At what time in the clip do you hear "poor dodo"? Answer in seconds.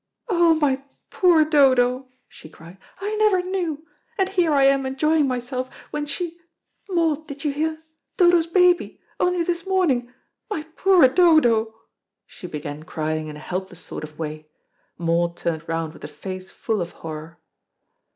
1.11-2.07, 10.75-11.75